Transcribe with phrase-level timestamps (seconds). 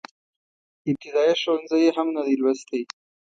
[0.91, 2.81] ابتدائيه ښوونځی يې هم نه دی لوستی.